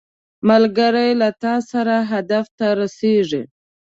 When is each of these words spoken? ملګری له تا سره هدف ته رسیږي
ملګری 0.49 1.09
له 1.21 1.29
تا 1.41 1.53
سره 1.71 1.95
هدف 2.11 2.45
ته 2.57 2.67
رسیږي 2.79 3.43